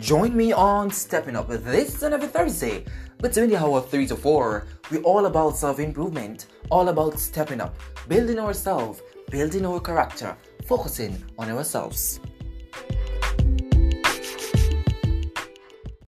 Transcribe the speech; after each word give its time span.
Join 0.00 0.34
me 0.34 0.50
on 0.50 0.90
Stepping 0.90 1.36
Up 1.36 1.48
this 1.48 2.02
and 2.02 2.14
every 2.14 2.28
Thursday 2.28 2.86
between 3.18 3.50
the 3.50 3.56
hour 3.56 3.82
3 3.82 4.06
to 4.06 4.16
4. 4.16 4.66
We're 4.90 5.02
all 5.02 5.26
about 5.26 5.58
self 5.58 5.78
improvement, 5.78 6.46
all 6.70 6.88
about 6.88 7.18
stepping 7.18 7.60
up, 7.60 7.76
building 8.08 8.38
ourselves, 8.38 9.02
building 9.30 9.66
our 9.66 9.78
character, 9.78 10.34
focusing 10.66 11.22
on 11.38 11.50
ourselves. 11.50 12.18